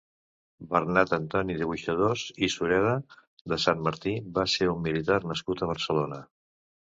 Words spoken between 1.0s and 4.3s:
Antoni de Boixadors i Sureda de Sant Martí